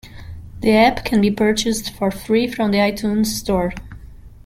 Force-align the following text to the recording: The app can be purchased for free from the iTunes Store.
The 0.61 0.71
app 0.71 1.05
can 1.05 1.21
be 1.21 1.29
purchased 1.29 1.91
for 1.93 2.09
free 2.09 2.47
from 2.47 2.71
the 2.71 2.79
iTunes 2.79 3.27
Store. 3.27 3.71